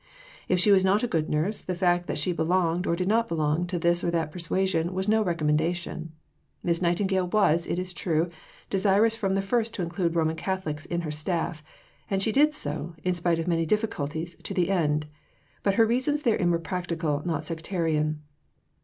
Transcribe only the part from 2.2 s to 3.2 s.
belonged, or did